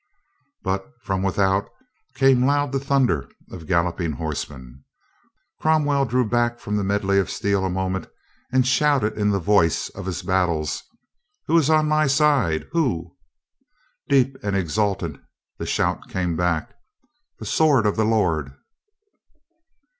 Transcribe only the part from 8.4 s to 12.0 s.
and shouted in the voice of his battles: "Who is on